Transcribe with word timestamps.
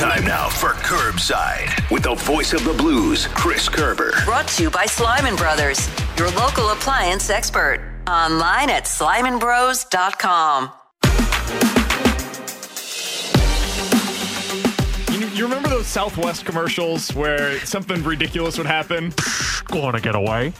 Time 0.00 0.24
now 0.24 0.48
for 0.48 0.70
Curbside 0.70 1.68
with 1.90 2.04
the 2.04 2.14
voice 2.14 2.54
of 2.54 2.64
the 2.64 2.72
blues, 2.72 3.26
Chris 3.26 3.68
Kerber. 3.68 4.14
Brought 4.24 4.48
to 4.48 4.62
you 4.62 4.70
by 4.70 4.86
Slyman 4.86 5.36
Brothers, 5.36 5.90
your 6.16 6.30
local 6.30 6.70
appliance 6.70 7.28
expert. 7.28 7.86
Online 8.08 8.70
at 8.70 8.84
slymanbros.com. 8.84 10.70
You, 15.12 15.26
you 15.36 15.44
remember 15.44 15.68
those 15.68 15.86
Southwest 15.86 16.46
commercials 16.46 17.14
where 17.14 17.60
something 17.66 18.02
ridiculous 18.02 18.56
would 18.56 18.66
happen? 18.66 19.12
Going 19.66 19.92
to 19.92 20.00
get 20.00 20.14
away. 20.14 20.54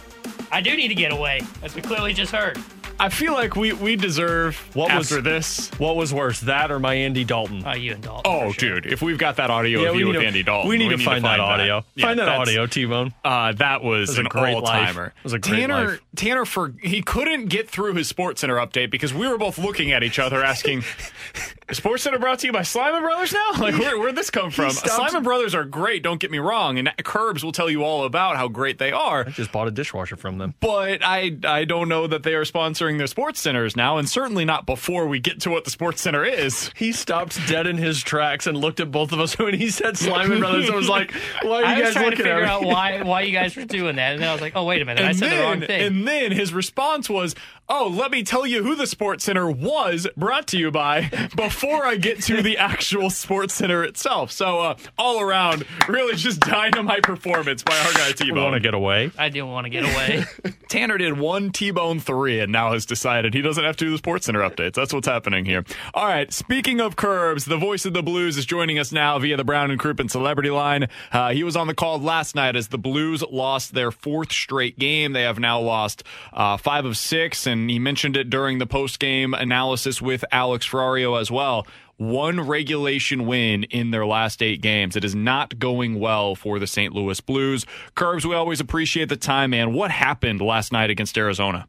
I 0.53 0.61
do 0.61 0.77
need 0.77 0.89
to 0.89 0.95
get 0.95 1.13
away, 1.13 1.41
as 1.63 1.75
we 1.75 1.81
clearly 1.81 2.13
just 2.13 2.33
heard. 2.33 2.59
I 3.01 3.09
feel 3.09 3.33
like 3.33 3.57
we 3.57 3.73
we 3.73 3.97
deserve 3.97 4.57
What 4.75 4.95
was- 4.95 5.11
after 5.11 5.23
this. 5.23 5.71
What 5.79 5.97
was 5.97 6.13
worse, 6.13 6.41
that 6.41 6.71
or 6.71 6.79
my 6.79 6.95
Andy 6.95 7.25
Dalton? 7.25 7.63
Oh, 7.67 7.73
you 7.73 7.95
and 7.95 8.03
Dalton. 8.03 8.31
Oh, 8.31 8.53
sure. 8.53 8.81
dude! 8.81 8.93
If 8.93 9.01
we've 9.01 9.17
got 9.17 9.37
that 9.37 9.51
audio 9.51 9.83
yeah, 9.83 9.89
of 9.89 9.97
you 9.97 10.09
with 10.09 10.17
to, 10.21 10.27
Andy 10.27 10.43
Dalton, 10.43 10.69
we 10.69 10.77
need 10.77 10.91
to 10.91 10.99
find 10.99 11.25
that 11.25 11.41
audio. 11.41 11.83
Yeah, 11.95 12.07
find 12.07 12.19
that 12.19 12.29
audio, 12.29 12.67
T-Bone. 12.67 13.15
Uh, 13.25 13.53
that 13.55 13.83
was, 13.83 14.09
was 14.11 14.19
a 14.19 14.21
an 14.21 14.27
great 14.29 14.55
all 14.55 14.61
life. 14.63 14.89
timer. 14.89 15.07
It 15.17 15.25
was 15.25 15.33
a 15.33 15.39
great 15.39 15.61
Tanner, 15.61 15.89
life. 15.93 16.01
Tanner, 16.17 16.45
for 16.45 16.73
he 16.83 17.03
couldn't 17.03 17.47
get 17.47 17.69
through 17.71 17.95
his 17.95 18.09
Sports 18.09 18.41
Center 18.41 18.57
update 18.57 18.91
because 18.91 19.15
we 19.15 19.29
were 19.29 19.39
both 19.39 19.59
looking 19.59 19.93
at 19.93 20.03
each 20.03 20.19
other, 20.19 20.43
asking, 20.43 20.83
"Sports 21.73 22.03
Center 22.03 22.19
brought 22.19 22.41
to 22.41 22.47
you 22.47 22.53
by 22.53 22.61
Slyman 22.63 23.01
Brothers 23.01 23.33
now? 23.33 23.51
Like, 23.59 23.79
where 23.79 23.99
where'd 23.99 24.17
this 24.17 24.31
come 24.31 24.51
from?" 24.51 24.71
stopped- 24.71 25.13
Slyman 25.15 25.23
Brothers 25.23 25.55
are 25.55 25.65
great. 25.65 26.03
Don't 26.03 26.21
get 26.21 26.31
me 26.31 26.39
wrong, 26.39 26.79
and 26.79 26.91
Curbs 27.05 27.45
will 27.45 27.53
tell 27.53 27.71
you 27.71 27.85
all 27.85 28.05
about 28.05 28.37
how 28.37 28.49
great 28.49 28.79
they 28.79 28.91
are. 28.93 29.25
I 29.27 29.31
just 29.31 29.53
bought 29.53 29.69
a 29.69 29.71
dishwasher 29.71 30.17
from 30.17 30.39
them. 30.39 30.55
But 30.61 31.01
I 31.05 31.37
I 31.45 31.65
don't 31.65 31.89
know 31.89 32.07
that 32.07 32.23
they 32.23 32.35
are 32.35 32.45
sponsoring 32.45 32.99
their 32.99 33.07
sports 33.07 33.41
centers 33.41 33.77
now, 33.77 33.97
and 33.99 34.09
certainly 34.09 34.45
not 34.45 34.67
before 34.67 35.07
we 35.07 35.21
get 35.21 35.41
to 35.43 35.51
what 35.51 35.65
the 35.65 35.71
sports 35.71 36.01
center 36.01 36.25
is. 36.25 36.71
He 36.75 36.93
stopped 36.93 37.39
dead 37.47 37.67
in 37.67 37.77
his 37.79 38.03
tracks 38.03 38.47
and 38.47 38.59
looked 38.59 38.81
at 38.81 38.91
both 38.91 39.13
of 39.13 39.21
us 39.21 39.39
when 39.39 39.55
he 39.55 39.71
said 39.71 39.95
Slyman 39.95 40.41
Brothers. 40.41 40.69
I 40.71 40.75
was 40.75 40.89
like, 40.89 41.13
why 41.43 41.59
are 41.59 41.61
you 41.63 41.67
I 41.67 41.77
you 41.77 41.83
was 41.85 41.95
guys 41.95 42.03
trying 42.03 42.11
to 42.11 42.17
figure 42.17 42.43
at 42.43 42.49
out 42.49 42.65
why 42.65 43.03
why 43.03 43.21
you 43.23 43.33
guys 43.33 43.55
were 43.57 43.65
doing 43.65 43.97
that, 43.97 44.15
and 44.15 44.23
then 44.23 44.29
I 44.29 44.33
was 44.33 44.41
like, 44.43 44.55
oh 44.57 44.65
wait 44.65 44.83
a 44.83 44.85
minute, 44.85 45.05
I 45.05 45.11
And 45.11 45.19
said 45.19 45.31
the 45.39 45.43
wrong 45.43 45.61
then, 45.61 45.69
thing. 45.69 46.00
And 46.01 46.09
then 46.09 46.33
his 46.33 46.55
response 46.55 47.11
was, 47.11 47.35
"Oh, 47.71 47.89
let 47.89 48.11
me 48.11 48.23
tell 48.23 48.47
you 48.47 48.63
who 48.63 48.75
the 48.75 48.87
Sports 48.87 49.25
Center 49.25 49.51
was 49.51 50.07
brought 50.17 50.47
to 50.49 50.59
you 50.59 50.71
by 50.71 51.09
before 51.37 51.87
I 51.87 51.97
get 51.97 52.21
to 52.25 52.43
the 52.43 52.59
actual 52.59 53.09
Sports 53.09 53.55
Center 53.55 53.85
itself." 53.85 54.33
So, 54.33 54.61
uh, 54.61 54.77
all 54.99 55.21
around, 55.21 55.65
really 55.89 56.17
just 56.17 56.41
dynamite 56.41 57.05
performance 57.05 57.63
by 57.63 57.79
our 57.79 57.93
guy 57.93 58.13
T 58.13 58.31
Bone. 58.31 58.43
Want 58.43 58.55
to 58.55 58.61
get 58.61 58.75
away? 58.75 59.11
I 59.17 59.29
didn't 59.29 59.51
want 59.51 59.65
to 59.67 59.71
get 59.71 59.85
away. 59.85 60.25
Tanner 60.69 60.99
did 60.99 61.19
one 61.19 61.51
T-Bone 61.51 61.99
three, 62.01 62.41
and 62.41 62.53
now 62.53 62.73
has 62.73 62.87
decided 62.87 63.35
he 63.35 63.43
doesn't 63.43 63.63
have 63.63 63.77
to 63.79 63.85
do 63.87 63.91
the 63.91 63.99
Sports 63.99 64.27
Center 64.27 64.41
updates. 64.41 64.75
That's 64.75 64.95
what's 64.95 65.09
happening 65.09 65.45
here. 65.45 65.65
All 65.95 66.07
right. 66.07 66.33
Speaking 66.33 66.81
of 66.81 66.95
curbs, 66.95 67.45
the 67.45 67.57
voice 67.57 67.85
of 67.85 67.93
the 67.93 68.03
Blues 68.03 68.37
is 68.37 68.47
joining 68.47 68.79
us 68.79 68.93
now 68.93 69.19
via 69.19 69.37
the 69.37 69.43
Brown 69.45 69.71
and 69.71 69.81
Crouppen 69.81 70.09
Celebrity 70.09 70.51
Line. 70.51 70.89
Uh, 71.13 71.31
he 71.33 71.43
was 71.43 71.57
on 71.57 71.67
the 71.67 71.75
call 71.75 71.99
last 71.99 72.35
night 72.35 72.55
as 72.55 72.69
the 72.69 72.79
Blues 72.79 73.25
lost 73.31 73.75
their 73.75 73.91
fourth 73.91 74.31
straight 74.33 74.79
game. 74.79 75.13
They 75.13 75.23
have 75.23 75.41
now 75.41 75.61
lost 75.61 76.05
uh, 76.33 76.57
five 76.57 76.85
of 76.85 76.97
six, 76.97 77.49
and 77.49 77.60
he 77.69 77.79
mentioned 77.79 78.17
it 78.17 78.31
during 78.31 78.59
the 78.59 78.67
post-game 78.67 79.35
analysis 79.35 80.01
with 80.01 80.25
Alex 80.31 80.67
Ferrario 80.69 81.21
as 81.21 81.31
well. 81.31 81.67
One 81.97 82.41
regulation 82.41 83.27
win 83.27 83.65
in 83.65 83.91
their 83.91 84.07
last 84.07 84.43
eight 84.43 84.63
games. 84.63 84.97
It 84.97 85.05
is 85.05 85.15
not 85.15 85.59
going 85.59 86.01
well 86.01 86.35
for 86.35 86.59
the 86.59 86.67
St. 86.67 86.95
Louis 86.95 87.21
Blues. 87.21 87.67
Curbs, 87.95 88.27
we 88.27 88.35
always 88.35 88.59
appreciate 88.59 89.11
the 89.11 89.17
time, 89.17 89.51
man. 89.51 89.75
What 89.75 89.91
happened 89.91 90.41
last 90.41 90.73
night 90.73 90.89
against 90.89 91.19
Arizona? 91.19 91.67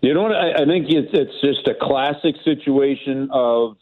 You 0.00 0.14
know 0.14 0.22
what? 0.22 0.32
I, 0.36 0.62
I 0.62 0.64
think 0.64 0.86
it's, 0.88 1.10
it's 1.12 1.40
just 1.40 1.66
a 1.66 1.74
classic 1.74 2.36
situation 2.44 3.30
of 3.32 3.76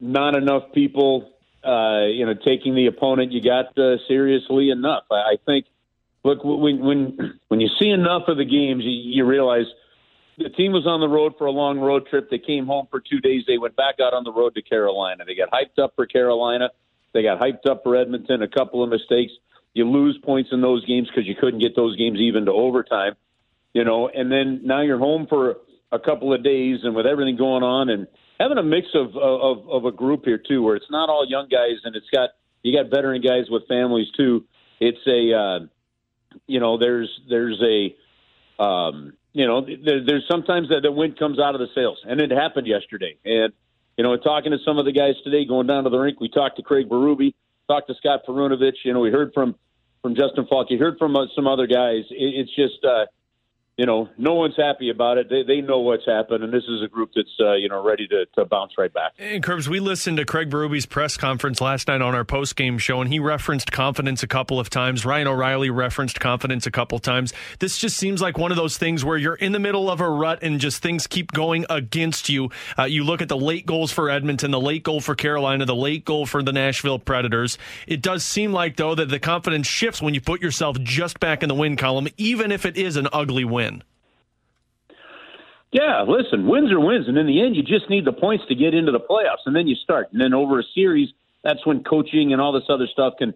not 0.00 0.34
enough 0.34 0.72
people, 0.72 1.32
uh, 1.62 2.06
you 2.06 2.24
know, 2.24 2.34
taking 2.34 2.74
the 2.74 2.86
opponent 2.86 3.32
you 3.32 3.42
got 3.42 3.76
uh, 3.78 3.96
seriously 4.08 4.70
enough. 4.70 5.04
I, 5.10 5.14
I 5.14 5.36
think. 5.44 5.66
Look, 6.24 6.38
when 6.42 6.80
when 6.80 7.38
when 7.48 7.60
you 7.60 7.68
see 7.78 7.90
enough 7.90 8.24
of 8.26 8.36
the 8.36 8.44
games, 8.44 8.82
you, 8.84 8.90
you 8.90 9.24
realize 9.24 9.66
the 10.38 10.50
team 10.50 10.72
was 10.72 10.86
on 10.86 11.00
the 11.00 11.08
road 11.08 11.34
for 11.38 11.46
a 11.46 11.50
long 11.50 11.78
road 11.78 12.06
trip. 12.08 12.30
They 12.30 12.38
came 12.38 12.66
home 12.66 12.88
for 12.90 13.00
two 13.00 13.20
days. 13.20 13.44
They 13.46 13.58
went 13.58 13.76
back 13.76 13.96
out 14.00 14.14
on 14.14 14.24
the 14.24 14.32
road 14.32 14.54
to 14.54 14.62
Carolina. 14.62 15.24
They 15.26 15.34
got 15.34 15.50
hyped 15.50 15.82
up 15.82 15.94
for 15.96 16.06
Carolina. 16.06 16.70
They 17.12 17.22
got 17.22 17.40
hyped 17.40 17.68
up 17.68 17.82
for 17.82 17.96
Edmonton. 17.96 18.42
A 18.42 18.48
couple 18.48 18.82
of 18.82 18.90
mistakes. 18.90 19.32
You 19.74 19.88
lose 19.88 20.18
points 20.22 20.50
in 20.52 20.60
those 20.60 20.84
games 20.86 21.08
because 21.08 21.26
you 21.26 21.34
couldn't 21.34 21.60
get 21.60 21.76
those 21.76 21.96
games 21.96 22.18
even 22.18 22.46
to 22.46 22.52
overtime 22.52 23.14
you 23.76 23.84
know, 23.84 24.08
and 24.08 24.32
then 24.32 24.62
now 24.64 24.80
you're 24.80 24.98
home 24.98 25.26
for 25.28 25.58
a 25.92 25.98
couple 25.98 26.32
of 26.32 26.42
days, 26.42 26.78
and 26.82 26.94
with 26.94 27.04
everything 27.04 27.36
going 27.36 27.62
on, 27.62 27.90
and 27.90 28.06
having 28.40 28.56
a 28.56 28.62
mix 28.62 28.86
of 28.94 29.14
of, 29.14 29.68
of 29.68 29.84
a 29.84 29.92
group 29.92 30.24
here 30.24 30.38
too, 30.38 30.62
where 30.62 30.76
it's 30.76 30.90
not 30.90 31.10
all 31.10 31.26
young 31.28 31.46
guys, 31.50 31.76
and 31.84 31.94
it's 31.94 32.08
got 32.10 32.30
you 32.62 32.74
got 32.74 32.90
veteran 32.90 33.20
guys 33.20 33.50
with 33.50 33.68
families 33.68 34.06
too. 34.16 34.46
It's 34.80 35.06
a, 35.06 35.38
uh, 35.38 35.66
you 36.46 36.58
know, 36.58 36.78
there's 36.78 37.10
there's 37.28 37.62
a, 37.62 38.62
um, 38.62 39.12
you 39.36 39.46
know, 39.46 39.60
there, 39.60 40.02
there's 40.04 40.24
sometimes 40.30 40.70
that 40.70 40.80
the 40.82 40.90
wind 40.90 41.18
comes 41.18 41.38
out 41.38 41.54
of 41.54 41.60
the 41.60 41.68
sails, 41.74 41.98
and 42.08 42.20
it 42.20 42.30
happened 42.30 42.66
yesterday. 42.66 43.16
And 43.24 43.52
you 43.98 44.04
know, 44.04 44.16
talking 44.16 44.52
to 44.52 44.58
some 44.64 44.78
of 44.78 44.86
the 44.86 44.92
guys 44.92 45.14
today, 45.24 45.44
going 45.44 45.66
down 45.66 45.84
to 45.84 45.90
the 45.90 45.98
rink, 45.98 46.20
we 46.20 46.28
talked 46.28 46.56
to 46.56 46.62
Craig 46.62 46.88
Berube, 46.88 47.34
talked 47.68 47.88
to 47.88 47.94
Scott 47.96 48.20
Perunovich. 48.26 48.76
You 48.84 48.94
know, 48.94 49.00
we 49.00 49.10
heard 49.10 49.32
from 49.34 49.54
from 50.00 50.14
Justin 50.14 50.46
Faulk. 50.48 50.70
You 50.70 50.78
heard 50.78 50.96
from 50.98 51.16
uh, 51.16 51.26
some 51.34 51.46
other 51.46 51.66
guys. 51.66 52.04
It, 52.10 52.48
it's 52.48 52.54
just. 52.56 52.84
Uh, 52.84 53.06
you 53.76 53.84
know, 53.84 54.08
no 54.16 54.34
one's 54.34 54.56
happy 54.56 54.88
about 54.88 55.18
it. 55.18 55.28
They 55.28 55.42
they 55.42 55.60
know 55.60 55.80
what's 55.80 56.06
happened, 56.06 56.42
and 56.42 56.50
this 56.50 56.64
is 56.64 56.82
a 56.82 56.88
group 56.88 57.10
that's 57.14 57.28
uh, 57.38 57.54
you 57.54 57.68
know 57.68 57.84
ready 57.84 58.08
to, 58.08 58.24
to 58.36 58.46
bounce 58.46 58.72
right 58.78 58.92
back. 58.92 59.12
And 59.18 59.42
Curbs, 59.42 59.68
we 59.68 59.80
listened 59.80 60.16
to 60.16 60.24
Craig 60.24 60.48
Berube's 60.48 60.86
press 60.86 61.18
conference 61.18 61.60
last 61.60 61.88
night 61.88 62.00
on 62.00 62.14
our 62.14 62.24
post-game 62.24 62.78
show, 62.78 63.02
and 63.02 63.12
he 63.12 63.18
referenced 63.18 63.70
confidence 63.72 64.22
a 64.22 64.26
couple 64.26 64.58
of 64.58 64.70
times. 64.70 65.04
Ryan 65.04 65.26
O'Reilly 65.26 65.68
referenced 65.68 66.20
confidence 66.20 66.66
a 66.66 66.70
couple 66.70 66.96
of 66.96 67.02
times. 67.02 67.34
This 67.58 67.76
just 67.76 67.98
seems 67.98 68.22
like 68.22 68.38
one 68.38 68.50
of 68.50 68.56
those 68.56 68.78
things 68.78 69.04
where 69.04 69.18
you're 69.18 69.34
in 69.34 69.52
the 69.52 69.58
middle 69.58 69.90
of 69.90 70.00
a 70.00 70.08
rut 70.08 70.38
and 70.40 70.58
just 70.58 70.82
things 70.82 71.06
keep 71.06 71.32
going 71.32 71.66
against 71.68 72.30
you. 72.30 72.50
Uh, 72.78 72.84
you 72.84 73.04
look 73.04 73.20
at 73.20 73.28
the 73.28 73.36
late 73.36 73.66
goals 73.66 73.92
for 73.92 74.08
Edmonton, 74.08 74.52
the 74.52 74.60
late 74.60 74.84
goal 74.84 75.02
for 75.02 75.14
Carolina, 75.14 75.66
the 75.66 75.76
late 75.76 76.06
goal 76.06 76.24
for 76.24 76.42
the 76.42 76.52
Nashville 76.52 76.98
Predators. 76.98 77.58
It 77.86 78.00
does 78.00 78.24
seem 78.24 78.54
like, 78.54 78.76
though, 78.76 78.94
that 78.94 79.10
the 79.10 79.18
confidence 79.18 79.66
shifts 79.66 80.00
when 80.00 80.14
you 80.14 80.22
put 80.22 80.40
yourself 80.40 80.80
just 80.80 81.20
back 81.20 81.42
in 81.42 81.50
the 81.50 81.54
win 81.54 81.76
column, 81.76 82.08
even 82.16 82.50
if 82.50 82.64
it 82.64 82.78
is 82.78 82.96
an 82.96 83.08
ugly 83.12 83.44
win. 83.44 83.65
Yeah, 85.72 86.04
listen, 86.06 86.46
wins 86.46 86.70
are 86.72 86.80
wins, 86.80 87.08
and 87.08 87.18
in 87.18 87.26
the 87.26 87.42
end, 87.42 87.56
you 87.56 87.62
just 87.62 87.90
need 87.90 88.04
the 88.04 88.12
points 88.12 88.44
to 88.48 88.54
get 88.54 88.72
into 88.72 88.92
the 88.92 89.00
playoffs, 89.00 89.44
and 89.46 89.54
then 89.54 89.66
you 89.66 89.74
start, 89.74 90.08
and 90.12 90.20
then 90.20 90.32
over 90.32 90.60
a 90.60 90.64
series, 90.74 91.08
that's 91.42 91.64
when 91.66 91.84
coaching 91.84 92.32
and 92.32 92.40
all 92.40 92.52
this 92.52 92.68
other 92.68 92.86
stuff 92.86 93.14
can 93.18 93.34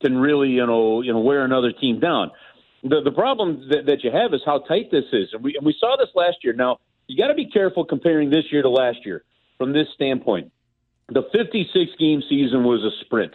can 0.00 0.16
really 0.16 0.50
you 0.50 0.66
know 0.66 1.02
you 1.02 1.12
know 1.12 1.20
wear 1.20 1.44
another 1.44 1.72
team 1.72 2.00
down. 2.00 2.30
The 2.82 3.00
the 3.02 3.10
problem 3.10 3.68
that, 3.70 3.86
that 3.86 4.04
you 4.04 4.10
have 4.10 4.32
is 4.34 4.40
how 4.44 4.58
tight 4.60 4.90
this 4.90 5.04
is, 5.12 5.28
and 5.32 5.42
we 5.42 5.56
and 5.56 5.66
we 5.66 5.74
saw 5.78 5.96
this 5.96 6.10
last 6.14 6.38
year. 6.42 6.52
Now 6.52 6.78
you 7.06 7.16
got 7.16 7.28
to 7.28 7.34
be 7.34 7.48
careful 7.50 7.84
comparing 7.84 8.30
this 8.30 8.44
year 8.52 8.62
to 8.62 8.68
last 8.68 8.98
year 9.04 9.24
from 9.56 9.72
this 9.72 9.86
standpoint. 9.94 10.52
The 11.08 11.22
56 11.32 11.92
game 11.98 12.22
season 12.28 12.64
was 12.64 12.84
a 12.84 12.92
sprint. 13.04 13.32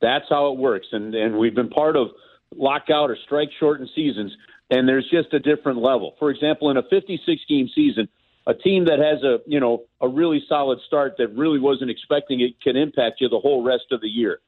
That's 0.00 0.24
how 0.28 0.52
it 0.52 0.58
works, 0.58 0.86
and 0.92 1.14
and 1.14 1.38
we've 1.38 1.54
been 1.54 1.70
part 1.70 1.96
of 1.96 2.08
lockout 2.54 3.10
or 3.10 3.16
strike 3.24 3.50
shortened 3.58 3.90
seasons, 3.94 4.32
and 4.72 4.88
there's 4.88 5.08
just 5.10 5.34
a 5.34 5.38
different 5.38 5.78
level. 5.78 6.16
For 6.18 6.30
example, 6.30 6.70
in 6.70 6.78
a 6.78 6.82
56 6.82 7.42
game 7.46 7.68
season, 7.74 8.08
a 8.46 8.54
team 8.54 8.86
that 8.86 8.98
has 8.98 9.22
a 9.22 9.40
you 9.46 9.60
know 9.60 9.84
a 10.00 10.08
really 10.08 10.42
solid 10.48 10.80
start 10.86 11.16
that 11.18 11.28
really 11.36 11.60
wasn't 11.60 11.90
expecting 11.90 12.40
it 12.40 12.60
can 12.60 12.76
impact 12.76 13.20
you 13.20 13.28
the 13.28 13.38
whole 13.38 13.62
rest 13.62 13.92
of 13.92 14.00
the 14.00 14.08
year. 14.08 14.40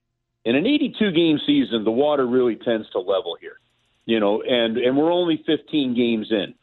In 0.44 0.56
an 0.56 0.66
82 0.66 1.12
game 1.12 1.38
season, 1.46 1.84
the 1.84 1.90
water 1.90 2.26
really 2.26 2.56
tends 2.56 2.88
to 2.90 2.98
level 2.98 3.36
here, 3.40 3.60
you 4.06 4.18
know, 4.18 4.42
and 4.42 4.78
and 4.78 4.96
we're 4.96 5.12
only 5.12 5.42
15 5.46 5.94
games 5.94 6.28
in, 6.30 6.54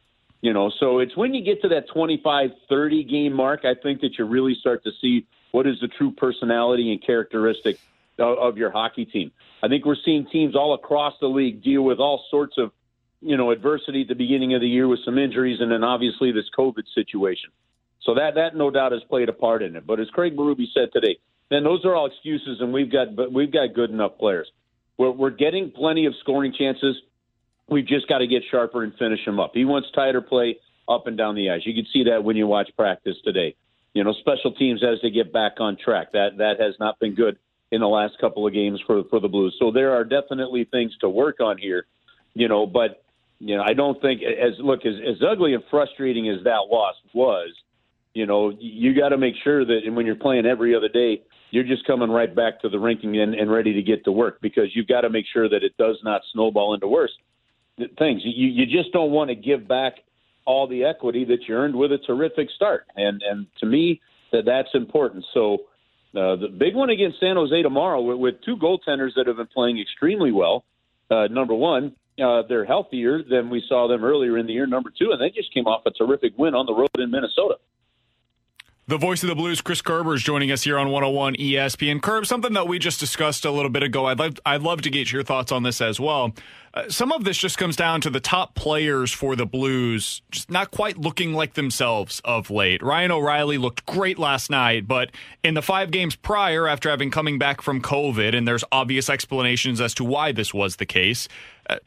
you 0.42 0.54
know, 0.54 0.72
so 0.80 1.00
it's 1.00 1.16
when 1.16 1.34
you 1.34 1.44
get 1.44 1.62
to 1.62 1.70
that 1.70 1.88
25 1.88 2.50
30 2.68 3.04
game 3.04 3.34
mark, 3.34 3.64
I 3.64 3.76
think 3.76 4.02
that 4.02 4.18
you 4.18 4.26
really 4.26 4.56
start 4.60 4.84
to 4.86 4.92
see 5.00 5.28
what 5.52 5.68
is 5.68 5.80
the 5.82 5.88
true 5.88 6.12
personality 6.12 6.92
and 6.92 7.02
characteristic 7.06 7.80
of, 8.18 8.38
of 8.40 8.58
your 8.58 8.72
hockey 8.72 9.06
team. 9.06 9.32
I 9.64 9.68
think 9.68 9.86
we're 9.86 9.96
seeing 10.04 10.26
teams 10.26 10.56
all 10.56 10.74
across 10.74 11.14
the 11.22 11.28
league 11.28 11.64
deal 11.64 11.84
with 11.84 12.00
all 12.00 12.26
sorts 12.30 12.58
of 12.58 12.72
you 13.22 13.38
know 13.38 13.52
adversity 13.52 14.02
at 14.02 14.08
the 14.08 14.16
beginning 14.16 14.54
of 14.54 14.62
the 14.62 14.68
year 14.68 14.88
with 14.88 15.00
some 15.06 15.18
injuries, 15.18 15.60
and 15.62 15.72
then 15.72 15.84
obviously 15.84 16.32
this 16.32 16.50
COVID 16.58 16.84
situation. 16.94 17.52
So 18.04 18.16
that 18.16 18.36
that 18.36 18.56
no 18.56 18.72
doubt 18.72 18.92
has 18.92 19.02
played 19.10 19.30
a 19.30 19.34
part 19.34 19.64
in 19.64 19.76
it. 19.76 19.86
But 19.86 20.00
as 20.00 20.10
Craig 20.10 20.36
Berube 20.36 20.66
said 20.74 20.90
today, 20.92 21.18
then 21.50 21.64
those 21.64 21.86
are 21.86 21.94
all 21.94 22.08
excuses, 22.08 22.60
and 22.60 22.74
we've 22.74 22.92
got 22.92 23.16
but 23.16 23.32
we've 23.32 23.52
got 23.52 23.74
good 23.74 23.92
enough 23.92 24.18
players. 24.18 24.50
We're 24.98 25.12
we're 25.12 25.30
getting 25.30 25.72
plenty 25.72 26.06
of 26.06 26.14
scoring 26.22 26.54
chances. 26.58 26.96
We've 27.70 27.88
just 27.88 28.08
got 28.10 28.20
to 28.20 28.28
get 28.28 28.44
sharper 28.50 28.84
and 28.84 28.94
finish 28.96 29.24
them 29.24 29.40
up. 29.40 29.52
He 29.54 29.64
wants 29.66 29.90
tighter 29.94 30.22
play 30.22 30.58
up 30.90 31.08
and 31.08 31.18
down 31.18 31.36
the 31.36 31.52
ice. 31.52 31.62
You 31.64 31.74
can 31.74 31.86
see 31.94 32.06
that 32.10 32.24
when 32.24 32.36
you 32.36 32.48
watch 32.48 32.70
practice 32.76 33.16
today. 33.24 33.56
You 33.94 34.04
know, 34.04 34.14
special 34.14 34.54
teams 34.54 34.84
as 34.84 35.00
they 35.02 35.10
get 35.10 35.32
back 35.32 35.54
on 35.60 35.78
track. 35.78 36.14
That 36.14 36.38
that 36.38 36.60
has 36.60 36.76
not 36.80 37.00
been 37.00 37.14
good 37.14 37.38
in 37.72 37.82
the 37.82 37.88
last 37.88 38.18
couple 38.20 38.48
of 38.48 38.54
games 38.54 38.82
for 38.88 39.04
for 39.10 39.20
the 39.20 39.28
Blues. 39.28 39.56
So 39.60 39.72
there 39.72 39.92
are 39.94 40.04
definitely 40.04 40.66
things 40.66 40.94
to 41.02 41.10
work 41.10 41.40
on 41.40 41.58
here. 41.58 41.86
You 42.34 42.48
know, 42.48 42.66
but 42.66 43.04
you 43.44 43.58
know, 43.58 43.64
I 43.64 43.74
don't 43.74 44.00
think 44.02 44.22
as 44.22 44.54
look 44.60 44.86
as 44.86 44.94
as 44.96 45.18
ugly 45.28 45.56
and 45.56 45.64
frustrating 45.72 46.30
as 46.30 46.44
that 46.44 46.68
loss 46.70 46.96
was. 47.12 47.50
You 48.14 48.28
know, 48.28 48.52
you 48.60 48.94
got 48.94 49.10
to 49.10 49.18
make 49.18 49.34
sure 49.44 49.66
that 49.66 49.80
and 49.86 49.96
when 49.96 50.06
you're 50.06 50.16
playing 50.16 50.46
every 50.46 50.76
other 50.76 50.90
day, 50.90 51.24
you're 51.50 51.64
just 51.64 51.88
coming 51.88 52.12
right 52.12 52.34
back 52.34 52.62
to 52.62 52.70
the 52.70 52.78
rinking 52.78 53.20
and, 53.20 53.34
and 53.34 53.50
ready 53.50 53.74
to 53.74 53.82
get 53.82 54.04
to 54.04 54.12
work 54.12 54.40
because 54.42 54.66
you've 54.76 54.88
got 54.88 55.02
to 55.02 55.10
make 55.10 55.26
sure 55.34 55.50
that 55.50 55.64
it 55.64 55.76
does 55.78 55.98
not 56.04 56.22
snowball 56.34 56.76
into 56.76 56.88
worse 56.88 57.12
things. 57.98 58.22
You 58.24 58.48
you 58.48 58.66
just 58.68 58.94
don't 58.94 59.10
want 59.10 59.30
to 59.30 59.36
give 59.36 59.68
back 59.68 59.94
all 60.46 60.68
the 60.68 60.84
equity 60.84 61.26
that 61.26 61.48
you 61.48 61.56
earned 61.56 61.76
with 61.76 61.92
a 61.92 61.98
terrific 61.98 62.50
start, 62.56 62.86
and 62.96 63.24
and 63.24 63.48
to 63.60 63.66
me 63.66 64.02
that 64.32 64.46
that's 64.46 64.70
important. 64.74 65.26
So. 65.34 65.64
Uh, 66.14 66.36
the 66.36 66.50
big 66.50 66.76
one 66.76 66.90
against 66.90 67.22
San 67.22 67.38
Jose 67.38 67.62
tomorrow 67.62 68.02
with, 68.02 68.18
with 68.18 68.36
two 68.44 68.58
goaltenders 68.58 69.12
that 69.16 69.28
have 69.28 69.38
been 69.38 69.48
playing 69.48 69.80
extremely 69.80 70.30
well. 70.30 70.66
Uh, 71.10 71.28
number 71.28 71.54
one, 71.54 71.96
uh, 72.20 72.44
they're 72.48 72.66
healthier 72.66 73.24
than 73.24 73.50
we 73.50 73.64
saw 73.68 73.88
them 73.88 74.04
earlier 74.04 74.38
in 74.38 74.48
the 74.48 74.54
year. 74.54 74.66
Number 74.66 74.90
two, 74.90 75.12
and 75.12 75.22
they 75.22 75.30
just 75.30 75.54
came 75.54 75.66
off 75.68 75.86
a 75.86 75.92
terrific 75.92 76.34
win 76.38 76.56
on 76.56 76.66
the 76.66 76.74
road 76.74 76.90
in 76.98 77.12
Minnesota. 77.12 77.56
The 78.88 78.98
voice 78.98 79.24
of 79.24 79.30
the 79.30 79.36
Blues, 79.36 79.62
Chris 79.62 79.82
Kerber, 79.82 80.16
is 80.16 80.22
joining 80.22 80.52
us 80.52 80.64
here 80.64 80.78
on 80.78 80.90
101 80.90 81.36
ESPN. 81.36 82.02
Kerb, 82.02 82.26
something 82.26 82.52
that 82.52 82.68
we 82.68 82.78
just 82.78 83.00
discussed 83.00 83.46
a 83.46 83.52
little 83.52 83.70
bit 83.70 83.84
ago. 83.84 84.08
I'd 84.08 84.20
love, 84.20 84.34
I'd 84.46 84.64
love 84.64 84.82
to 84.82 84.90
get 84.90 85.14
your 85.14 85.24
thoughts 85.24 85.52
on 85.52 85.64
this 85.64 85.80
as 85.80 85.98
well. 85.98 86.34
Uh, 86.74 86.90
some 86.90 87.12
of 87.12 87.24
this 87.24 87.38
just 87.38 87.58
comes 87.58 87.76
down 87.78 88.02
to 88.02 88.10
the 88.10 88.20
top 88.20 88.56
players 88.56 89.14
for 89.14 89.36
the 89.36 89.46
Blues 89.46 90.22
just 90.32 90.50
not 90.50 90.72
quite 90.72 90.98
looking 90.98 91.34
like 91.34 91.54
themselves 91.54 92.22
of 92.26 92.50
late. 92.50 92.82
Ryan 92.82 93.12
O'Reilly 93.12 93.58
looked 93.58 93.86
great 93.86 94.20
last 94.20 94.50
night, 94.50 94.88
but 94.88 95.12
in 95.44 95.54
the 95.54 95.62
five 95.62 95.92
games 95.92 96.16
prior, 96.18 96.68
after 96.68 96.90
having 96.90 97.12
coming 97.12 97.38
back 97.38 97.62
from 97.62 97.82
COVID, 97.82 98.36
and 98.36 98.46
there's 98.46 98.64
obvious 98.74 99.10
explanations 99.10 99.80
as 99.80 99.94
to 99.94 100.04
why 100.04 100.34
this 100.34 100.54
was 100.54 100.78
the 100.78 100.86
case, 100.86 101.30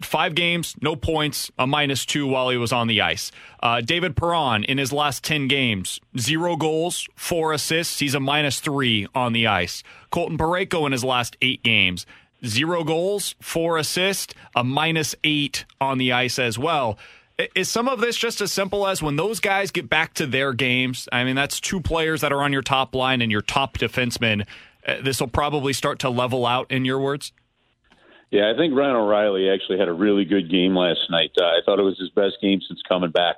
five 0.00 0.35
games, 0.35 0.75
no 0.81 0.97
points, 0.97 1.50
a 1.59 1.67
minus 1.67 2.05
two 2.05 2.26
while 2.26 2.50
he 2.50 2.56
was 2.56 2.73
on 2.73 2.87
the 2.87 3.00
ice. 3.00 3.31
Uh, 3.61 3.81
David 3.81 4.17
Perron 4.17 4.65
in 4.65 4.79
his 4.79 4.93
last 4.93 5.23
10 5.25 5.49
games, 5.49 6.00
zero 6.19 6.56
goals, 6.56 7.09
four 7.15 7.53
assists. 7.53 7.99
He's 8.00 8.15
a 8.15 8.21
minus 8.21 8.61
three 8.61 9.06
on 9.15 9.32
the 9.32 9.47
ice. 9.47 9.82
Colton 10.11 10.38
Parayko 10.38 10.87
in 10.87 10.93
his 10.93 11.05
last 11.05 11.37
eight 11.43 11.62
games, 11.62 12.06
zero 12.44 12.85
goals, 12.85 13.35
four 13.41 13.79
assists, 13.79 14.35
a 14.55 14.65
minus 14.65 15.15
eight 15.25 15.65
on 15.81 15.99
the 15.99 16.12
ice 16.12 16.38
as 16.38 16.59
well. 16.59 16.99
Is 17.56 17.69
some 17.69 17.88
of 17.88 18.00
this 18.00 18.17
just 18.17 18.41
as 18.41 18.53
simple 18.53 18.87
as 18.87 19.03
when 19.03 19.17
those 19.17 19.41
guys 19.41 19.73
get 19.73 19.91
back 19.91 20.15
to 20.15 20.26
their 20.26 20.53
games? 20.53 21.09
I 21.11 21.25
mean, 21.25 21.35
that's 21.35 21.59
two 21.59 21.81
players 21.81 22.21
that 22.21 22.32
are 22.32 22.43
on 22.43 22.53
your 22.53 22.62
top 22.62 22.94
line 22.94 23.21
and 23.21 23.32
your 23.32 23.43
top 23.43 23.76
defenseman. 23.76 24.47
Uh, 24.87 24.97
this 25.03 25.19
will 25.19 25.29
probably 25.29 25.73
start 25.73 25.99
to 26.00 26.11
level 26.11 26.47
out, 26.47 26.71
in 26.71 26.85
your 26.85 27.00
words? 27.00 27.32
Yeah, 28.34 28.50
I 28.52 28.58
think 28.58 28.75
Ryan 28.75 28.96
O'Reilly 28.96 29.48
actually 29.48 29.78
had 29.78 29.86
a 29.86 29.92
really 29.92 30.25
good 30.25 30.50
game 30.50 30.75
last 30.75 31.08
night. 31.08 31.31
Uh, 31.40 31.44
I 31.44 31.60
thought 31.64 31.78
it 31.78 31.84
was 31.84 31.96
his 32.00 32.10
best 32.10 32.34
game 32.42 32.60
since 32.66 32.82
coming 32.82 33.12
back. 33.12 33.36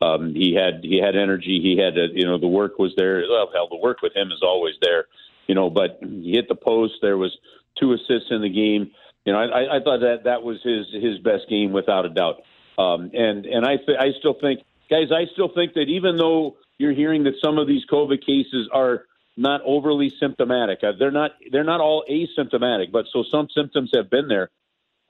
Um, 0.00 0.36
he 0.36 0.54
had 0.54 0.84
he 0.84 1.00
had 1.02 1.16
energy. 1.16 1.58
He 1.60 1.76
had 1.82 1.98
a, 1.98 2.06
you 2.14 2.24
know 2.24 2.38
the 2.38 2.46
work 2.46 2.78
was 2.78 2.94
there. 2.96 3.24
Well, 3.28 3.50
hell, 3.52 3.66
the 3.68 3.76
work 3.82 4.02
with 4.02 4.14
him 4.14 4.30
is 4.30 4.42
always 4.44 4.76
there. 4.80 5.06
You 5.48 5.56
know, 5.56 5.68
but 5.68 5.98
he 6.00 6.30
hit 6.30 6.46
the 6.46 6.54
post. 6.54 6.94
There 7.02 7.18
was 7.18 7.36
two 7.80 7.92
assists 7.92 8.30
in 8.30 8.40
the 8.40 8.48
game. 8.48 8.92
You 9.24 9.32
know, 9.32 9.40
I, 9.40 9.78
I 9.78 9.80
thought 9.82 9.98
that 10.02 10.22
that 10.26 10.44
was 10.44 10.62
his 10.62 10.86
his 10.92 11.18
best 11.18 11.48
game 11.50 11.72
without 11.72 12.06
a 12.06 12.10
doubt. 12.10 12.42
Um, 12.78 13.10
and 13.14 13.46
and 13.46 13.66
I 13.66 13.78
th- 13.78 13.98
I 13.98 14.12
still 14.20 14.36
think, 14.40 14.60
guys, 14.88 15.10
I 15.10 15.26
still 15.32 15.50
think 15.52 15.74
that 15.74 15.88
even 15.88 16.18
though 16.18 16.54
you're 16.78 16.94
hearing 16.94 17.24
that 17.24 17.34
some 17.44 17.58
of 17.58 17.66
these 17.66 17.82
COVID 17.90 18.24
cases 18.24 18.68
are 18.72 19.06
not 19.36 19.60
overly 19.64 20.12
symptomatic. 20.18 20.78
Uh, 20.82 20.92
they're 20.98 21.10
not 21.10 21.32
they're 21.52 21.64
not 21.64 21.80
all 21.80 22.04
asymptomatic, 22.10 22.90
but 22.90 23.04
so 23.12 23.24
some 23.30 23.48
symptoms 23.54 23.90
have 23.94 24.10
been 24.10 24.28
there. 24.28 24.50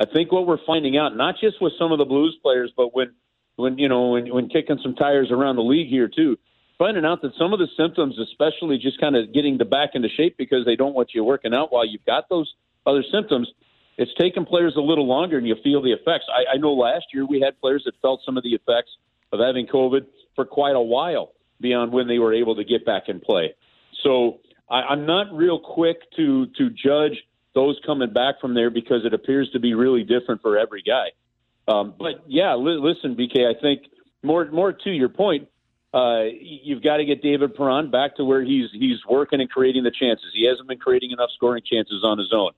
I 0.00 0.05
think 0.05 0.32
what 0.32 0.46
we're 0.46 0.64
finding 0.67 0.99
out, 0.99 1.17
not 1.17 1.37
just 1.40 1.61
with 1.61 1.73
some 1.78 1.93
of 1.93 1.99
the 1.99 2.05
Blues 2.05 2.37
players, 2.43 2.73
but 2.76 2.94
when 2.94 3.12
when 3.56 3.78
you 3.78 3.88
know 3.88 4.08
when 4.11 4.32
when 4.32 4.49
kicking 4.49 4.78
some 4.82 4.94
tires 4.94 5.31
around 5.31 5.56
the 5.56 5.62
league 5.62 5.88
here 5.88 6.08
too, 6.08 6.37
finding 6.78 7.05
out 7.05 7.23
that 7.23 7.32
some 7.38 7.52
of 7.52 7.58
the 7.58 7.69
symptoms, 7.76 8.19
especially 8.19 8.78
just 8.78 9.00
kind 9.00 9.17
of 9.17 9.32
getting 9.32 9.58
the 9.58 9.64
back 9.64 9.90
into 9.94 10.08
shape 10.17 10.37
because 10.37 10.64
they 10.67 10.76
don't 10.76 10.94
want 10.94 11.11
you 11.14 11.25
working 11.25 11.55
out 11.55 11.73
while 11.73 11.87
you've 11.87 12.05
got 12.05 12.28
those 12.28 12.52
other 12.84 13.05
symptoms. 13.12 13.49
It's 13.99 14.12
taken 14.20 14.44
players 14.44 14.75
a 14.76 14.81
little 14.81 15.06
longer, 15.06 15.38
and 15.38 15.46
you 15.46 15.56
feel 15.64 15.81
the 15.82 15.93
effects. 15.93 16.26
I, 16.28 16.56
I 16.56 16.56
know 16.58 16.75
last 16.75 17.06
year 17.14 17.25
we 17.25 17.40
had 17.40 17.58
players 17.61 17.82
that 17.87 17.94
felt 18.02 18.20
some 18.26 18.37
of 18.37 18.43
the 18.43 18.50
effects 18.50 18.90
of 19.32 19.40
having 19.40 19.67
COVID 19.67 20.06
for 20.34 20.44
quite 20.44 20.76
a 20.76 20.81
while 20.81 21.32
beyond 21.61 21.93
when 21.93 22.06
they 22.06 22.19
were 22.19 22.34
able 22.34 22.56
to 22.56 22.64
get 22.64 22.84
back 22.84 23.05
and 23.08 23.23
play. 23.23 23.55
So 24.02 24.40
I, 24.68 24.82
I'm 24.82 25.06
not 25.06 25.32
real 25.32 25.58
quick 25.58 25.98
to 26.16 26.46
to 26.58 26.70
judge 26.70 27.16
those 27.54 27.78
coming 27.86 28.12
back 28.12 28.40
from 28.40 28.54
there 28.54 28.70
because 28.70 29.04
it 29.04 29.14
appears 29.14 29.50
to 29.52 29.60
be 29.60 29.74
really 29.74 30.04
different 30.04 30.42
for 30.42 30.58
every 30.58 30.82
guy. 30.82 31.08
Um, 31.68 31.94
but 31.98 32.24
yeah, 32.26 32.54
li- 32.54 32.78
listen, 32.78 33.16
BK, 33.16 33.46
I 33.46 33.58
think 33.60 33.82
more 34.22 34.44
more 34.50 34.72
to 34.72 34.90
your 34.90 35.08
point, 35.08 35.48
uh, 35.94 36.24
you've 36.40 36.82
got 36.82 36.98
to 36.98 37.04
get 37.04 37.22
David 37.22 37.54
Perron 37.54 37.90
back 37.90 38.16
to 38.16 38.24
where 38.24 38.42
he's 38.42 38.68
he's 38.72 38.98
working 39.08 39.40
and 39.40 39.50
creating 39.50 39.84
the 39.84 39.90
chances. 39.90 40.26
He 40.34 40.46
hasn't 40.46 40.68
been 40.68 40.78
creating 40.78 41.10
enough 41.10 41.30
scoring 41.34 41.62
chances 41.64 42.02
on 42.04 42.18
his 42.18 42.32
own. 42.32 42.52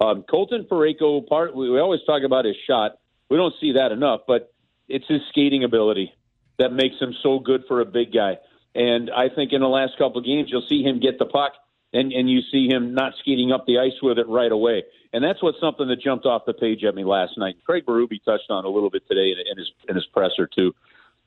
Um, 0.00 0.24
Colton 0.28 0.66
Parayko, 0.70 1.26
part 1.26 1.54
we 1.54 1.78
always 1.78 2.00
talk 2.06 2.22
about 2.24 2.44
his 2.44 2.56
shot. 2.66 2.98
We 3.28 3.36
don't 3.36 3.54
see 3.60 3.72
that 3.72 3.90
enough, 3.92 4.20
but 4.26 4.52
it's 4.88 5.06
his 5.08 5.20
skating 5.30 5.64
ability 5.64 6.12
that 6.58 6.72
makes 6.72 6.96
him 7.00 7.14
so 7.22 7.38
good 7.38 7.64
for 7.66 7.80
a 7.80 7.84
big 7.84 8.12
guy. 8.12 8.38
And 8.74 9.10
I 9.10 9.28
think 9.28 9.52
in 9.52 9.60
the 9.60 9.68
last 9.68 9.92
couple 9.98 10.18
of 10.18 10.24
games, 10.24 10.48
you'll 10.50 10.66
see 10.68 10.82
him 10.82 11.00
get 11.00 11.18
the 11.18 11.26
puck 11.26 11.52
and, 11.92 12.12
and 12.12 12.28
you 12.28 12.40
see 12.50 12.66
him 12.68 12.92
not 12.92 13.12
skating 13.20 13.52
up 13.52 13.66
the 13.66 13.78
ice 13.78 13.92
with 14.02 14.18
it 14.18 14.26
right 14.28 14.50
away. 14.50 14.82
And 15.12 15.22
that's 15.22 15.40
what 15.42 15.54
something 15.60 15.86
that 15.88 16.00
jumped 16.00 16.26
off 16.26 16.42
the 16.44 16.52
page 16.52 16.82
at 16.82 16.94
me 16.94 17.04
last 17.04 17.38
night. 17.38 17.54
Craig 17.64 17.86
Berube 17.86 18.22
touched 18.24 18.50
on 18.50 18.64
a 18.64 18.68
little 18.68 18.90
bit 18.90 19.06
today 19.08 19.30
in, 19.30 19.38
in 19.38 19.56
his 19.56 19.70
in 19.88 19.94
his 19.94 20.04
presser 20.06 20.48
too. 20.48 20.74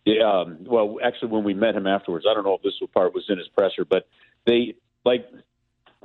Yeah, 0.05 0.23
um, 0.23 0.59
well, 0.65 0.97
actually, 1.03 1.29
when 1.29 1.43
we 1.43 1.53
met 1.53 1.75
him 1.75 1.87
afterwards, 1.87 2.25
I 2.29 2.33
don't 2.33 2.43
know 2.43 2.53
if 2.53 2.61
this 2.61 2.73
part 2.93 3.13
was 3.13 3.25
in 3.29 3.37
his 3.37 3.47
presser, 3.47 3.85
but 3.85 4.07
they 4.45 4.75
like 5.05 5.25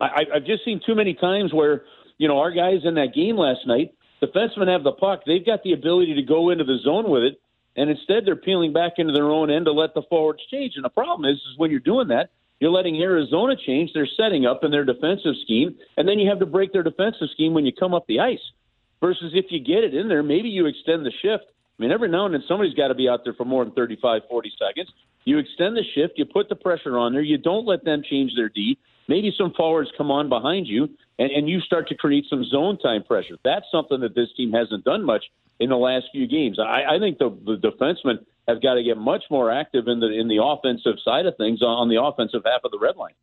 I, 0.00 0.26
I've 0.34 0.44
just 0.44 0.64
seen 0.64 0.80
too 0.84 0.94
many 0.94 1.14
times 1.14 1.52
where 1.52 1.82
you 2.18 2.28
know 2.28 2.38
our 2.38 2.52
guys 2.52 2.82
in 2.84 2.94
that 2.94 3.14
game 3.14 3.36
last 3.36 3.66
night, 3.66 3.94
the 4.20 4.28
defensemen 4.28 4.68
have 4.68 4.84
the 4.84 4.92
puck, 4.92 5.22
they've 5.26 5.44
got 5.44 5.64
the 5.64 5.72
ability 5.72 6.14
to 6.14 6.22
go 6.22 6.50
into 6.50 6.62
the 6.62 6.78
zone 6.84 7.10
with 7.10 7.24
it, 7.24 7.40
and 7.76 7.90
instead 7.90 8.24
they're 8.24 8.36
peeling 8.36 8.72
back 8.72 8.94
into 8.98 9.12
their 9.12 9.30
own 9.30 9.50
end 9.50 9.66
to 9.66 9.72
let 9.72 9.94
the 9.94 10.02
forwards 10.08 10.42
change. 10.50 10.74
And 10.76 10.84
the 10.84 10.90
problem 10.90 11.30
is, 11.30 11.36
is 11.36 11.58
when 11.58 11.70
you're 11.70 11.80
doing 11.80 12.08
that, 12.08 12.30
you're 12.60 12.70
letting 12.70 13.00
Arizona 13.02 13.54
change 13.56 13.90
their 13.92 14.06
setting 14.16 14.46
up 14.46 14.62
in 14.62 14.70
their 14.70 14.84
defensive 14.84 15.34
scheme, 15.42 15.76
and 15.96 16.08
then 16.08 16.18
you 16.18 16.28
have 16.28 16.38
to 16.38 16.46
break 16.46 16.72
their 16.72 16.84
defensive 16.84 17.28
scheme 17.32 17.54
when 17.54 17.66
you 17.66 17.72
come 17.72 17.92
up 17.92 18.06
the 18.06 18.20
ice. 18.20 18.42
Versus 19.00 19.32
if 19.34 19.46
you 19.50 19.58
get 19.58 19.82
it 19.82 19.94
in 19.94 20.06
there, 20.08 20.22
maybe 20.22 20.48
you 20.48 20.66
extend 20.66 21.04
the 21.04 21.10
shift. 21.22 21.44
I 21.48 21.82
mean, 21.82 21.90
every 21.90 22.08
now 22.08 22.26
and 22.26 22.34
then 22.34 22.44
somebody's 22.46 22.74
got 22.74 22.88
to 22.88 22.94
be 22.94 23.08
out 23.08 23.24
there 23.24 23.34
for 23.34 23.44
more 23.44 23.64
than 23.64 23.74
35, 23.74 24.22
40 24.30 24.52
seconds. 24.56 24.88
You 25.24 25.38
extend 25.38 25.76
the 25.76 25.82
shift, 25.94 26.14
you 26.16 26.24
put 26.24 26.48
the 26.48 26.54
pressure 26.54 26.96
on 26.98 27.12
there, 27.12 27.22
you 27.22 27.38
don't 27.38 27.66
let 27.66 27.84
them 27.84 28.02
change 28.08 28.32
their 28.36 28.48
D. 28.48 28.78
Maybe 29.08 29.34
some 29.36 29.52
forwards 29.56 29.90
come 29.98 30.12
on 30.12 30.28
behind 30.28 30.68
you, 30.68 30.88
and, 31.18 31.32
and 31.32 31.48
you 31.48 31.60
start 31.60 31.88
to 31.88 31.96
create 31.96 32.26
some 32.30 32.44
zone 32.44 32.78
time 32.78 33.02
pressure. 33.02 33.36
That's 33.44 33.66
something 33.72 34.00
that 34.00 34.14
this 34.14 34.28
team 34.36 34.52
hasn't 34.52 34.84
done 34.84 35.04
much 35.04 35.24
in 35.62 35.70
the 35.70 35.76
last 35.76 36.06
few 36.12 36.26
games. 36.26 36.58
I, 36.58 36.96
I 36.96 36.98
think 36.98 37.18
the, 37.18 37.30
the 37.44 37.56
defensemen 37.56 38.24
have 38.48 38.60
got 38.60 38.74
to 38.74 38.82
get 38.82 38.98
much 38.98 39.22
more 39.30 39.50
active 39.50 39.86
in 39.86 40.00
the 40.00 40.08
in 40.08 40.28
the 40.28 40.42
offensive 40.42 40.96
side 41.04 41.26
of 41.26 41.36
things 41.36 41.62
on 41.62 41.88
the 41.88 42.02
offensive 42.02 42.42
half 42.44 42.62
of 42.64 42.72
the 42.72 42.78
red 42.78 42.96
line. 42.96 43.14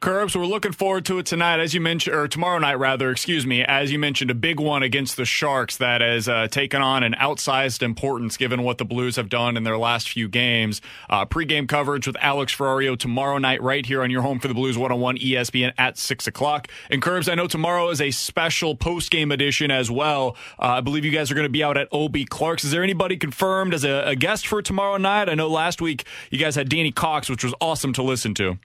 Curbs, 0.00 0.34
we're 0.34 0.46
looking 0.46 0.72
forward 0.72 1.04
to 1.04 1.18
it 1.18 1.26
tonight, 1.26 1.60
as 1.60 1.74
you 1.74 1.80
mentioned, 1.82 2.16
or 2.16 2.26
tomorrow 2.26 2.58
night, 2.58 2.78
rather, 2.78 3.10
excuse 3.10 3.44
me. 3.44 3.62
As 3.62 3.92
you 3.92 3.98
mentioned, 3.98 4.30
a 4.30 4.34
big 4.34 4.58
one 4.58 4.82
against 4.82 5.18
the 5.18 5.26
Sharks 5.26 5.76
that 5.76 6.00
has 6.00 6.26
uh, 6.26 6.48
taken 6.48 6.80
on 6.80 7.02
an 7.02 7.14
outsized 7.20 7.82
importance 7.82 8.38
given 8.38 8.62
what 8.62 8.78
the 8.78 8.86
Blues 8.86 9.16
have 9.16 9.28
done 9.28 9.58
in 9.58 9.64
their 9.64 9.76
last 9.76 10.08
few 10.08 10.26
games. 10.26 10.80
Uh, 11.10 11.26
pre-game 11.26 11.66
coverage 11.66 12.06
with 12.06 12.16
Alex 12.18 12.56
Ferrario 12.56 12.98
tomorrow 12.98 13.36
night, 13.36 13.60
right 13.60 13.84
here 13.84 14.02
on 14.02 14.10
your 14.10 14.22
home 14.22 14.40
for 14.40 14.48
the 14.48 14.54
Blues 14.54 14.78
101 14.78 15.18
ESPN 15.18 15.74
at 15.76 15.98
6 15.98 16.26
o'clock. 16.26 16.68
And 16.88 17.02
Curbs, 17.02 17.28
I 17.28 17.34
know 17.34 17.46
tomorrow 17.46 17.90
is 17.90 18.00
a 18.00 18.10
special 18.10 18.74
post-game 18.76 19.30
edition 19.30 19.70
as 19.70 19.90
well. 19.90 20.34
Uh, 20.58 20.78
I 20.78 20.80
believe 20.80 21.04
you 21.04 21.10
guys 21.10 21.30
are 21.30 21.34
going 21.34 21.44
to 21.44 21.50
be 21.50 21.62
out 21.62 21.76
at 21.76 21.88
OB 21.92 22.16
Clark's. 22.30 22.64
Is 22.64 22.70
there 22.70 22.82
anybody 22.82 23.18
confirmed 23.18 23.74
as 23.74 23.84
a, 23.84 24.04
a 24.06 24.16
guest 24.16 24.46
for 24.46 24.62
tomorrow 24.62 24.96
night? 24.96 25.28
I 25.28 25.34
know 25.34 25.48
last 25.48 25.82
week 25.82 26.06
you 26.30 26.38
guys 26.38 26.54
had 26.54 26.70
Danny 26.70 26.90
Cox, 26.90 27.28
which 27.28 27.44
was 27.44 27.52
awesome 27.60 27.92
to 27.92 28.02
listen 28.02 28.32
to. 28.36 28.58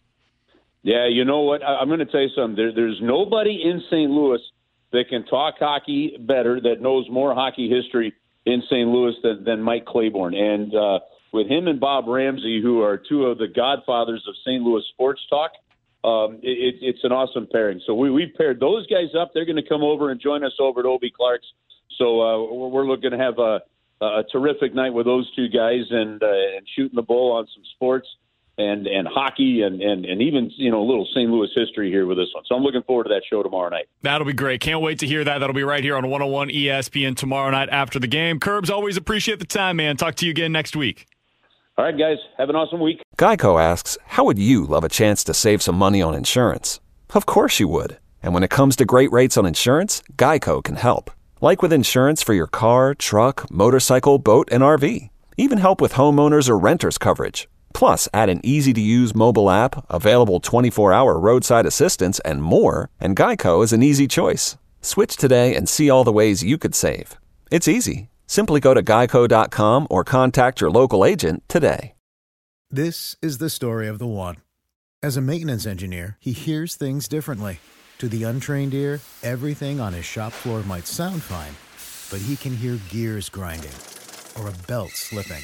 Yeah, 0.86 1.08
you 1.08 1.26
know 1.26 1.42
what? 1.42 1.64
I, 1.64 1.78
I'm 1.78 1.88
going 1.88 1.98
to 1.98 2.06
tell 2.06 2.22
you 2.22 2.30
something. 2.36 2.56
There, 2.56 2.72
there's 2.72 3.00
nobody 3.02 3.60
in 3.64 3.82
St. 3.88 4.12
Louis 4.12 4.40
that 4.92 5.06
can 5.10 5.26
talk 5.26 5.56
hockey 5.60 6.16
better, 6.20 6.62
that 6.62 6.80
knows 6.80 7.08
more 7.10 7.34
hockey 7.34 7.68
history 7.68 8.14
in 8.46 8.62
St. 8.70 8.88
Louis 8.88 9.16
than, 9.24 9.44
than 9.44 9.62
Mike 9.64 9.86
Claiborne. 9.86 10.36
And 10.36 10.76
uh, 10.76 11.00
with 11.34 11.48
him 11.48 11.68
and 11.68 11.80
Bob 11.80 12.08
Ramsey, 12.08 12.62
who 12.62 12.84
are 12.84 12.98
two 12.98 13.26
of 13.26 13.40
the 13.40 13.48
godfathers 13.48 14.24
of 14.28 14.36
St. 14.46 14.62
Louis 14.62 14.84
sports 14.94 15.22
talk, 15.28 15.54
um, 16.04 16.36
it, 16.44 16.76
it's 16.82 17.04
an 17.04 17.12
awesome 17.12 17.48
pairing. 17.52 17.82
So 17.88 17.96
we, 17.96 18.12
we've 18.12 18.36
paired 18.38 18.60
those 18.60 18.86
guys 18.86 19.10
up. 19.20 19.32
They're 19.34 19.46
going 19.46 19.56
to 19.56 19.68
come 19.68 19.82
over 19.82 20.12
and 20.12 20.22
join 20.22 20.44
us 20.44 20.54
over 20.60 20.82
at 20.82 20.86
OB 20.86 21.02
Clark's. 21.18 21.48
So 21.98 22.22
uh, 22.22 22.54
we're, 22.54 22.68
we're 22.68 22.86
looking 22.86 23.10
to 23.10 23.18
have 23.18 23.40
a, 23.40 23.62
a 24.06 24.24
terrific 24.32 24.76
night 24.76 24.94
with 24.94 25.08
those 25.08 25.28
two 25.36 25.50
guys 25.50 25.82
and, 25.90 26.22
uh, 26.22 26.28
and 26.28 26.68
shooting 26.76 26.96
the 26.96 27.02
bull 27.02 27.32
on 27.32 27.48
some 27.56 27.64
sports 27.74 28.08
and 28.58 28.88
and 28.88 29.08
hockey 29.08 29.62
and, 29.62 29.82
and 29.82 30.06
and 30.06 30.22
even 30.22 30.52
you 30.56 30.72
know 30.72 30.82
a 30.82 30.88
little 30.88 31.06
St. 31.14 31.30
Louis 31.30 31.50
history 31.56 31.90
here 31.90 32.06
with 32.06 32.18
this 32.18 32.30
one. 32.34 32.44
So 32.48 32.56
I'm 32.56 32.64
looking 32.64 32.84
forward 32.84 33.06
to 33.06 33.10
that 33.10 33.24
show 33.30 33.44
tomorrow 33.44 33.70
night. 33.70 33.88
That'll 34.02 34.28
be 34.28 34.34
great. 34.34 34.62
Can't 34.62 34.82
wait 34.82 35.00
to 35.00 35.08
hear 35.08 35.24
that. 35.24 35.40
That'll 35.40 35.54
be 35.56 35.64
right 35.64 35.84
here 35.84 35.96
on 35.98 36.04
101 36.04 36.50
ESPN 36.50 37.16
tomorrow 37.16 37.50
night 37.52 37.70
after 37.70 38.00
the 38.00 38.08
game. 38.08 38.40
Curbs, 38.40 38.70
always 38.70 38.98
appreciate 38.98 39.40
the 39.40 39.46
time, 39.46 39.78
man. 39.78 39.98
Talk 39.98 40.16
to 40.16 40.26
you 40.26 40.32
again 40.32 40.52
next 40.52 40.76
week. 40.76 41.08
All 41.78 41.84
right, 41.84 41.98
guys. 41.98 42.18
Have 42.38 42.50
an 42.50 42.56
awesome 42.56 42.80
week. 42.80 43.02
Geico 43.18 43.62
asks, 43.62 43.98
How 44.06 44.24
would 44.24 44.40
you 44.40 44.66
love 44.66 44.86
a 44.86 44.90
chance 44.90 45.24
to 45.26 45.34
save 45.34 45.62
some 45.62 45.76
money 45.76 46.02
on 46.02 46.16
insurance? 46.16 46.80
Of 47.14 47.26
course 47.26 47.60
you 47.60 47.68
would. 47.68 47.98
And 48.24 48.34
when 48.34 48.44
it 48.44 48.50
comes 48.50 48.76
to 48.78 48.86
great 48.86 49.12
rates 49.12 49.38
on 49.38 49.46
insurance, 49.46 50.02
Geico 50.14 50.64
can 50.64 50.76
help. 50.76 51.12
Like 51.42 51.62
with 51.62 51.74
insurance 51.74 52.24
for 52.24 52.34
your 52.34 52.48
car, 52.48 52.96
truck, 52.96 53.52
motorcycle, 53.52 54.18
boat, 54.20 54.48
and 54.52 54.64
RV. 54.64 55.10
Even 55.38 55.58
help 55.58 55.82
with 55.82 55.94
homeowners 55.94 56.48
or 56.48 56.58
renters 56.58 56.98
coverage. 56.98 57.50
Plus, 57.76 58.08
add 58.14 58.30
an 58.30 58.40
easy 58.42 58.72
to 58.72 58.80
use 58.80 59.14
mobile 59.14 59.50
app, 59.50 59.86
available 59.90 60.40
24 60.40 60.94
hour 60.94 61.20
roadside 61.20 61.66
assistance, 61.66 62.20
and 62.22 62.42
more, 62.42 62.90
and 63.02 63.18
Geico 63.18 63.62
is 63.66 63.74
an 63.74 63.84
easy 63.84 64.08
choice. 64.08 64.58
Switch 64.82 65.18
today 65.18 65.54
and 65.54 65.68
see 65.68 65.90
all 65.90 66.06
the 66.06 66.12
ways 66.14 66.42
you 66.42 66.58
could 66.58 66.74
save. 66.74 67.18
It's 67.52 67.68
easy. 67.68 68.10
Simply 68.28 68.62
go 68.62 68.74
to 68.74 68.82
geico.com 68.82 69.88
or 69.90 70.06
contact 70.06 70.62
your 70.62 70.72
local 70.72 71.04
agent 71.04 71.44
today. 71.50 71.92
This 72.72 73.18
is 73.22 73.40
the 73.40 73.50
story 73.50 73.90
of 73.90 74.00
the 74.00 74.08
one. 74.08 74.38
As 75.04 75.18
a 75.18 75.22
maintenance 75.22 75.66
engineer, 75.66 76.16
he 76.22 76.32
hears 76.32 76.76
things 76.76 77.10
differently. 77.10 77.60
To 77.98 78.08
the 78.08 78.24
untrained 78.24 78.74
ear, 78.74 79.02
everything 79.22 79.82
on 79.82 79.92
his 79.92 80.06
shop 80.06 80.32
floor 80.32 80.64
might 80.64 80.88
sound 80.88 81.22
fine, 81.22 81.56
but 82.10 82.26
he 82.26 82.38
can 82.38 82.56
hear 82.56 82.80
gears 82.90 83.28
grinding 83.28 83.76
or 84.40 84.48
a 84.48 84.68
belt 84.68 84.92
slipping. 84.92 85.44